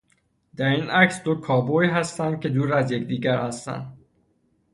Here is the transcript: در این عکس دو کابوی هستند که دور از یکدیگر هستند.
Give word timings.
در 0.55 0.65
این 0.65 0.89
عکس 0.89 1.23
دو 1.23 1.35
کابوی 1.35 1.87
هستند 1.87 2.41
که 2.41 2.49
دور 2.49 2.73
از 2.73 2.91
یکدیگر 2.91 3.37
هستند. 3.37 3.97